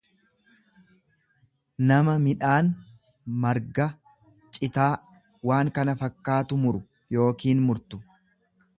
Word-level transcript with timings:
nama 1.91 2.15
midhaan, 2.23 2.71
marga, 3.45 3.87
citaa 4.59 4.91
waan 5.51 5.73
kana 5.77 5.99
fakkaatu. 6.05 6.63
muru 6.65 6.85
yookiin 7.19 7.67
murtu. 7.69 8.03